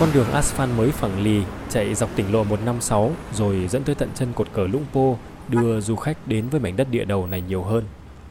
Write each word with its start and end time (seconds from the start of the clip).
Con 0.00 0.08
đường 0.14 0.32
asphalt 0.32 0.70
mới 0.76 0.90
phẳng 0.90 1.22
lì 1.22 1.42
chạy 1.70 1.94
dọc 1.94 2.10
tỉnh 2.16 2.32
lộ 2.32 2.44
156 2.44 3.10
rồi 3.34 3.68
dẫn 3.70 3.82
tới 3.84 3.94
tận 3.94 4.08
chân 4.14 4.32
cột 4.34 4.48
cờ 4.52 4.66
Lũng 4.66 4.84
Pô 4.92 5.16
đưa 5.48 5.80
du 5.80 5.96
khách 5.96 6.28
đến 6.28 6.48
với 6.48 6.60
mảnh 6.60 6.76
đất 6.76 6.90
địa 6.90 7.04
đầu 7.04 7.26
này 7.26 7.40
nhiều 7.40 7.62
hơn. 7.62 7.84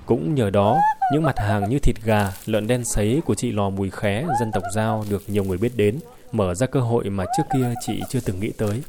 Cũng 0.06 0.35
nhờ 0.35 0.49
đó, 0.49 0.78
những 1.13 1.24
mặt 1.24 1.40
hàng 1.40 1.69
như 1.69 1.79
thịt 1.79 1.96
gà, 2.03 2.31
lợn 2.46 2.67
đen 2.67 2.85
sấy 2.85 3.22
của 3.26 3.35
chị 3.35 3.51
Lò 3.51 3.69
Mùi 3.69 3.90
Khé, 3.90 4.26
dân 4.40 4.51
tộc 4.51 4.63
Giao 4.76 5.06
được 5.10 5.24
nhiều 5.28 5.44
người 5.44 5.58
biết 5.58 5.72
đến, 5.76 5.99
mở 6.31 6.53
ra 6.56 6.67
cơ 6.67 6.79
hội 6.79 7.10
mà 7.10 7.26
trước 7.38 7.44
kia 7.53 7.74
chị 7.88 8.02
chưa 8.10 8.20
từng 8.26 8.40
nghĩ 8.40 8.52
tới. 8.58 8.81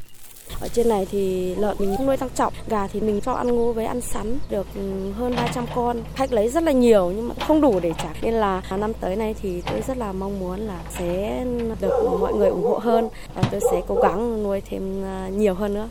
Ở 0.60 0.68
trên 0.68 0.88
này 0.88 1.06
thì 1.10 1.54
lợn 1.54 1.76
mình 1.78 1.96
nuôi 2.06 2.16
tăng 2.16 2.30
trọng, 2.34 2.52
gà 2.68 2.86
thì 2.86 3.00
mình 3.00 3.20
cho 3.20 3.32
ăn 3.32 3.48
ngô 3.48 3.72
với 3.72 3.84
ăn 3.84 4.00
sắn 4.00 4.38
được 4.50 4.66
ừ, 4.74 5.12
hơn 5.12 5.36
300 5.36 5.66
con. 5.74 5.96
Khách 6.14 6.32
lấy 6.32 6.48
rất 6.48 6.62
là 6.62 6.72
nhiều 6.72 7.12
nhưng 7.16 7.28
mà 7.28 7.34
không 7.46 7.60
đủ 7.60 7.80
để 7.80 7.92
trả. 7.98 8.12
Nên 8.22 8.34
là 8.34 8.62
năm 8.70 8.92
tới 9.00 9.16
này 9.16 9.34
thì 9.42 9.62
tôi 9.70 9.82
rất 9.86 9.96
là 9.96 10.12
mong 10.12 10.40
muốn 10.40 10.60
là 10.60 10.80
sẽ 10.98 11.44
được 11.80 12.18
mọi 12.20 12.34
người 12.34 12.48
ủng 12.48 12.64
hộ 12.64 12.78
hơn 12.78 13.08
và 13.34 13.42
tôi 13.50 13.60
sẽ 13.72 13.82
cố 13.88 13.94
gắng 13.94 14.42
nuôi 14.42 14.60
thêm 14.60 15.04
à, 15.04 15.28
nhiều 15.28 15.54
hơn 15.54 15.74
nữa. 15.74 15.88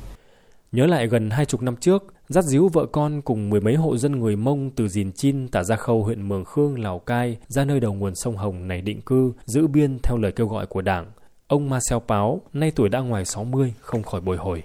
Nhớ 0.71 0.85
lại 0.85 1.07
gần 1.07 1.29
hai 1.29 1.45
chục 1.45 1.61
năm 1.61 1.75
trước, 1.75 2.03
dắt 2.29 2.43
díu 2.43 2.69
vợ 2.73 2.85
con 2.85 3.21
cùng 3.21 3.49
mười 3.49 3.61
mấy 3.61 3.75
hộ 3.75 3.97
dân 3.97 4.19
người 4.19 4.35
Mông 4.35 4.69
từ 4.75 4.87
Dìn 4.87 5.11
Chin, 5.11 5.47
Tả 5.47 5.63
Gia 5.63 5.75
Khâu, 5.75 6.03
huyện 6.03 6.29
Mường 6.29 6.45
Khương, 6.45 6.79
Lào 6.79 6.99
Cai 6.99 7.37
ra 7.47 7.65
nơi 7.65 7.79
đầu 7.79 7.93
nguồn 7.93 8.15
sông 8.15 8.37
Hồng 8.37 8.67
này 8.67 8.81
định 8.81 9.01
cư, 9.01 9.31
giữ 9.45 9.67
biên 9.67 9.99
theo 10.03 10.17
lời 10.17 10.31
kêu 10.31 10.47
gọi 10.47 10.65
của 10.65 10.81
Đảng. 10.81 11.05
Ông 11.47 11.69
Marcel 11.69 11.99
Páo, 12.07 12.41
nay 12.53 12.71
tuổi 12.75 12.89
đã 12.89 12.99
ngoài 12.99 13.25
60, 13.25 13.73
không 13.79 14.03
khỏi 14.03 14.21
bồi 14.21 14.37
hồi. 14.37 14.63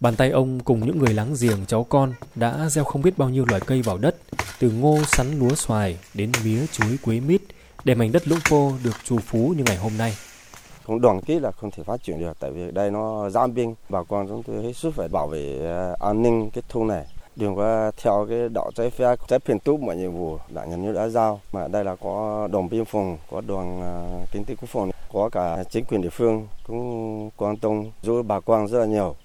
Bàn 0.00 0.16
tay 0.16 0.30
ông 0.30 0.60
cùng 0.60 0.86
những 0.86 0.98
người 0.98 1.14
láng 1.14 1.34
giềng 1.40 1.66
cháu 1.66 1.84
con 1.84 2.12
đã 2.34 2.68
gieo 2.68 2.84
không 2.84 3.02
biết 3.02 3.18
bao 3.18 3.28
nhiêu 3.28 3.44
loài 3.48 3.60
cây 3.66 3.82
vào 3.82 3.98
đất, 3.98 4.16
từ 4.60 4.70
ngô, 4.70 4.98
sắn, 5.06 5.38
lúa, 5.38 5.54
xoài 5.54 5.98
đến 6.14 6.32
mía, 6.44 6.66
chuối, 6.72 6.98
quế 7.04 7.20
mít, 7.20 7.42
để 7.84 7.94
mảnh 7.94 8.12
đất 8.12 8.28
Lũng 8.28 8.38
Pô 8.50 8.72
được 8.84 8.96
trù 9.04 9.18
phú 9.18 9.54
như 9.56 9.64
ngày 9.66 9.76
hôm 9.76 9.92
nay. 9.98 10.12
Không 10.82 11.00
đoàn 11.00 11.20
kết 11.26 11.42
là 11.42 11.50
không 11.50 11.70
thể 11.70 11.82
phát 11.82 12.02
triển 12.02 12.20
được 12.20 12.32
tại 12.40 12.50
vì 12.50 12.70
đây 12.70 12.90
nó 12.90 13.30
giam 13.30 13.54
biên 13.54 13.74
bà 13.88 14.02
con 14.02 14.28
chúng 14.28 14.42
tôi 14.42 14.62
hết 14.62 14.72
sức 14.72 14.94
phải 14.94 15.08
bảo 15.08 15.26
vệ 15.26 15.58
à, 15.64 15.94
an 16.00 16.22
ninh 16.22 16.50
cái 16.50 16.62
thôn 16.68 16.86
này. 16.86 17.06
Đừng 17.36 17.56
có 17.56 17.92
theo 18.02 18.26
cái 18.28 18.48
đạo 18.54 18.70
trái 18.74 18.90
phép 18.90 19.18
trái 19.28 19.38
phiền 19.38 19.58
túc 19.58 19.80
mọi 19.80 19.96
nhiệm 19.96 20.12
vụ 20.12 20.38
đảng 20.48 20.70
nhà 20.70 20.76
nước 20.76 20.92
đã 20.92 21.08
giao 21.08 21.40
mà 21.52 21.68
đây 21.68 21.84
là 21.84 21.96
có 21.96 22.48
đồn 22.52 22.68
biên 22.68 22.84
phòng 22.84 23.18
có 23.30 23.40
đoàn 23.46 23.80
à, 23.82 23.92
kinh 24.32 24.44
tế 24.44 24.54
quốc 24.54 24.68
phòng 24.68 24.90
có 25.16 25.28
cả 25.28 25.64
chính 25.70 25.84
quyền 25.84 26.02
địa 26.02 26.10
phương 26.10 26.46
cũng 26.66 27.30
quan 27.36 27.56
tâm 27.56 27.84
giúp 28.02 28.22
bà 28.22 28.40
con 28.40 28.68
rất 28.68 28.78
là 28.78 28.86
nhiều 28.86 29.16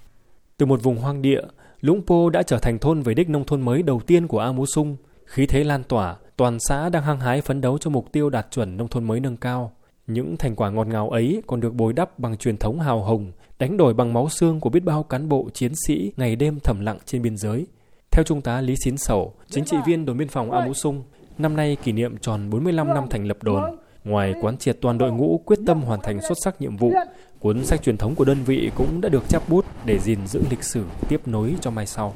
từ 0.58 0.66
một 0.66 0.84
vùng 0.84 0.98
hoang 0.98 1.22
địa 1.22 1.42
Lũng 1.82 2.02
Pô 2.06 2.30
đã 2.30 2.44
trở 2.44 2.58
thành 2.58 2.80
thôn 2.80 3.02
về 3.02 3.14
đích 3.14 3.30
nông 3.30 3.46
thôn 3.46 3.62
mới 3.62 3.84
đầu 3.84 4.02
tiên 4.08 4.28
của 4.28 4.40
A 4.40 4.52
Mú 4.52 4.66
Sung 4.66 4.96
khí 5.26 5.46
thế 5.46 5.64
lan 5.64 5.84
tỏa 5.84 6.16
toàn 6.38 6.58
xã 6.60 6.90
đang 6.90 7.04
hăng 7.04 7.20
hái 7.20 7.42
phấn 7.42 7.62
đấu 7.62 7.78
cho 7.78 7.90
mục 7.90 8.12
tiêu 8.12 8.30
đạt 8.30 8.48
chuẩn 8.52 8.78
nông 8.78 8.88
thôn 8.88 9.04
mới 9.04 9.20
nâng 9.20 9.38
cao 9.38 9.72
những 10.08 10.38
thành 10.38 10.56
quả 10.56 10.70
ngọt 10.70 10.88
ngào 10.88 11.10
ấy 11.10 11.42
còn 11.48 11.60
được 11.60 11.74
bồi 11.74 11.94
đắp 11.94 12.20
bằng 12.20 12.38
truyền 12.38 12.58
thống 12.58 12.80
hào 12.80 13.04
hùng, 13.04 13.32
đánh 13.60 13.78
đổi 13.78 13.94
bằng 13.94 14.14
máu 14.14 14.30
xương 14.30 14.60
của 14.60 14.70
biết 14.70 14.84
bao 14.84 15.04
cán 15.04 15.30
bộ 15.30 15.50
chiến 15.54 15.72
sĩ 15.88 16.12
ngày 16.18 16.36
đêm 16.36 16.60
thầm 16.60 16.80
lặng 16.80 16.98
trên 17.06 17.22
biên 17.22 17.38
giới. 17.38 17.68
Theo 18.12 18.24
Trung 18.24 18.42
tá 18.42 18.62
Lý 18.62 18.76
Xín 18.86 18.98
Sẩu, 18.98 19.34
chính 19.50 19.66
trị 19.66 19.78
viên 19.86 20.06
đồn 20.06 20.18
biên 20.18 20.28
phòng 20.28 20.52
A 20.52 20.66
Mú 20.66 20.74
Sung, 20.74 21.04
năm 21.38 21.56
nay 21.56 21.78
kỷ 21.84 21.92
niệm 21.92 22.18
tròn 22.18 22.50
45 22.50 22.88
năm 22.88 23.06
thành 23.10 23.28
lập 23.28 23.38
đồn. 23.44 23.78
Ngoài 24.04 24.34
quán 24.42 24.58
triệt 24.58 24.78
toàn 24.82 24.98
đội 24.98 25.12
ngũ 25.12 25.42
quyết 25.46 25.60
tâm 25.68 25.82
hoàn 25.82 26.02
thành 26.02 26.22
xuất 26.22 26.38
sắc 26.44 26.62
nhiệm 26.62 26.78
vụ, 26.78 26.94
cuốn 27.40 27.66
sách 27.66 27.84
truyền 27.84 27.98
thống 27.98 28.16
của 28.16 28.26
đơn 28.26 28.44
vị 28.46 28.72
cũng 28.76 29.02
đã 29.02 29.10
được 29.10 29.24
chắp 29.30 29.50
bút 29.50 29.66
để 29.86 30.00
gìn 30.00 30.28
giữ 30.28 30.42
lịch 30.50 30.64
sử 30.64 30.84
tiếp 31.10 31.28
nối 31.28 31.56
cho 31.62 31.72
mai 31.72 31.88
sau. 31.88 32.14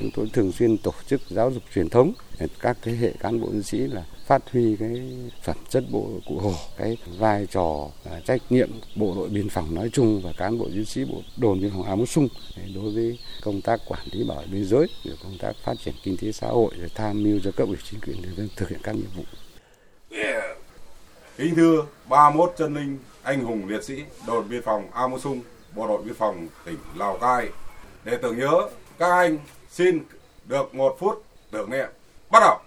Chúng 0.00 0.10
tôi 0.14 0.30
thường 0.32 0.52
xuyên 0.52 0.78
tổ 0.78 0.92
chức 1.06 1.20
giáo 1.28 1.50
dục 1.50 1.62
truyền 1.74 1.88
thống 1.88 2.12
các 2.60 2.78
thế 2.82 2.92
hệ 2.92 3.12
cán 3.20 3.40
bộ 3.40 3.46
chiến 3.50 3.62
sĩ 3.62 3.78
là 3.78 4.04
phát 4.26 4.42
huy 4.52 4.76
cái 4.76 5.02
phẩm 5.42 5.56
chất 5.68 5.84
bộ 5.90 6.10
cụ 6.26 6.38
hồ 6.38 6.52
cái 6.76 6.96
vai 7.18 7.46
trò 7.46 7.88
trách 8.26 8.42
nhiệm 8.50 8.70
bộ 8.96 9.14
đội 9.16 9.28
biên 9.28 9.48
phòng 9.48 9.74
nói 9.74 9.90
chung 9.92 10.20
và 10.24 10.32
cán 10.36 10.58
bộ 10.58 10.68
chiến 10.72 10.84
sĩ 10.84 11.04
bộ 11.04 11.22
đồn 11.36 11.60
biên 11.60 11.70
phòng 11.70 11.82
áo 11.82 12.06
sung 12.06 12.28
đối 12.74 12.90
với 12.90 13.18
công 13.42 13.60
tác 13.60 13.80
quản 13.88 14.00
lý 14.12 14.24
bảo 14.24 14.38
vệ 14.38 14.46
biên 14.52 14.64
giới 14.64 14.86
công 15.22 15.38
tác 15.38 15.52
phát 15.64 15.74
triển 15.84 15.94
kinh 16.02 16.16
tế 16.16 16.32
xã 16.32 16.46
hội 16.46 16.74
tham 16.94 17.22
mưu 17.22 17.40
cho 17.44 17.50
cấp 17.50 17.68
ủy 17.68 17.76
chính 17.90 18.00
quyền 18.00 18.48
thực 18.56 18.68
hiện 18.68 18.80
các 18.82 18.94
nhiệm 18.94 19.10
vụ. 19.16 19.22
Kính 21.36 21.54
thưa 21.54 21.86
31 22.08 22.52
chân 22.56 22.74
linh 22.74 22.98
anh 23.22 23.44
hùng 23.44 23.68
liệt 23.68 23.84
sĩ 23.84 24.04
đồn 24.26 24.48
biên 24.48 24.62
phòng 24.62 24.84
Amosung, 24.92 25.40
bộ 25.76 25.88
đội 25.88 26.02
biên 26.02 26.14
phòng 26.14 26.46
tỉnh 26.64 26.76
Lào 26.96 27.18
Cai. 27.20 27.48
Để 28.04 28.18
tưởng 28.22 28.38
nhớ 28.38 28.68
các 28.98 29.10
anh 29.10 29.38
xin 29.70 29.98
được 30.44 30.74
một 30.74 30.96
phút 30.98 31.24
tưởng 31.50 31.70
niệm. 31.70 31.88
Bắt 32.30 32.40
đầu. 32.40 32.58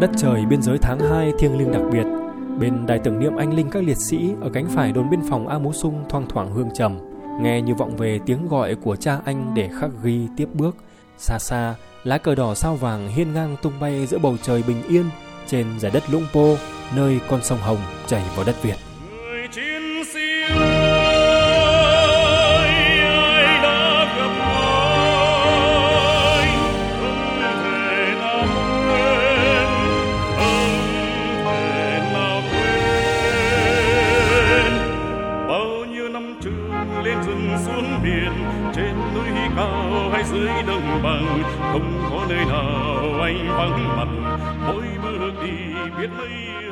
Đất 0.00 0.10
trời 0.16 0.46
biên 0.50 0.62
giới 0.62 0.78
tháng 0.82 0.98
2 1.00 1.32
thiêng 1.38 1.58
liêng 1.58 1.72
đặc 1.72 1.82
biệt, 1.92 2.04
bên 2.58 2.86
đài 2.86 2.98
tưởng 2.98 3.18
niệm 3.18 3.36
anh 3.36 3.54
linh 3.54 3.70
các 3.70 3.82
liệt 3.84 3.98
sĩ 3.98 4.34
ở 4.40 4.50
cánh 4.54 4.66
phải 4.74 4.92
đồn 4.92 5.10
biên 5.10 5.20
phòng 5.30 5.48
A 5.48 5.58
Mú 5.58 5.72
Sung 5.72 6.04
thoang 6.08 6.26
thoảng 6.28 6.52
hương 6.52 6.68
trầm, 6.74 6.98
nghe 7.40 7.60
như 7.60 7.74
vọng 7.74 7.96
về 7.96 8.20
tiếng 8.26 8.48
gọi 8.48 8.74
của 8.74 8.96
cha 8.96 9.18
anh 9.24 9.54
để 9.54 9.70
khắc 9.80 9.90
ghi 10.02 10.20
tiếp 10.36 10.48
bước. 10.54 10.76
Xa 11.18 11.38
xa, 11.38 11.74
lá 12.04 12.18
cờ 12.18 12.34
đỏ 12.34 12.54
sao 12.54 12.76
vàng 12.76 13.08
hiên 13.08 13.34
ngang 13.34 13.56
tung 13.62 13.72
bay 13.80 14.06
giữa 14.06 14.18
bầu 14.18 14.36
trời 14.42 14.62
bình 14.62 14.82
yên 14.88 15.04
trên 15.46 15.66
giải 15.80 15.92
đất 15.94 16.02
Lũng 16.10 16.26
Pô, 16.32 16.56
nơi 16.96 17.20
con 17.28 17.42
sông 17.42 17.58
Hồng 17.58 17.80
chảy 18.06 18.22
vào 18.36 18.44
đất 18.46 18.62
Việt. 18.62 18.76
Lên 37.04 37.22
rừng 37.22 37.56
xuống 37.66 38.00
biển, 38.02 38.32
trên 38.74 38.94
núi 39.14 39.28
cao 39.56 40.10
hay 40.12 40.24
dưới 40.24 40.48
đồng 40.66 41.02
bằng, 41.02 41.42
không 41.72 42.02
có 42.10 42.26
nơi 42.28 42.44
nào 42.44 43.20
anh 43.22 43.48
vắng 43.56 43.96
mặt. 43.96 44.08
Mỗi 44.66 44.84
bước 45.02 45.32
đi 45.42 45.50
biết 45.98 46.08
mấy 46.18 46.63